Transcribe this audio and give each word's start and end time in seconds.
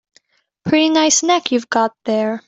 Pretty 0.65 0.89
nice 0.89 1.21
neck 1.21 1.51
you've 1.51 1.69
got 1.69 1.91
there. 2.05 2.39